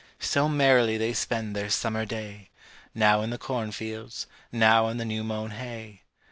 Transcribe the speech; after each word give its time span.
So 0.19 0.49
merrily 0.49 0.97
they 0.97 1.13
spend 1.13 1.55
their 1.55 1.69
summer 1.69 2.07
day, 2.07 2.49
Now 2.95 3.21
in 3.21 3.29
the 3.29 3.37
cornfields, 3.37 4.25
now 4.51 4.91
the 4.91 5.05
new 5.05 5.23
mown 5.23 5.51
hay. 5.51 6.01